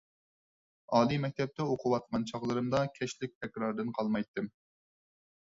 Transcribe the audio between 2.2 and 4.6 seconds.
چاغلىرىمدا، كەچلىك تەكراردىن قالمايتتىم.